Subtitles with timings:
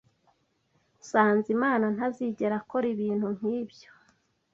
[1.09, 3.89] Sanzimana ntazigera akora ibintu nkibyo.